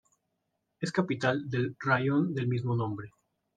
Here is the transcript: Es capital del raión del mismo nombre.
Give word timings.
Es 0.79 0.91
capital 0.91 1.47
del 1.51 1.75
raión 1.79 2.33
del 2.33 2.47
mismo 2.47 2.75
nombre. 2.75 3.11